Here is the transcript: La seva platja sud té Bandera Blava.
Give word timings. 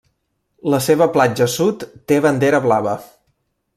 La 0.73 0.79
seva 0.85 1.07
platja 1.17 1.47
sud 1.57 1.85
té 2.13 2.21
Bandera 2.27 2.63
Blava. 2.65 2.97